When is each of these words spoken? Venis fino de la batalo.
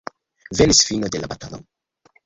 Venis 0.61 0.81
fino 0.87 1.13
de 1.17 1.23
la 1.23 1.31
batalo. 1.35 1.65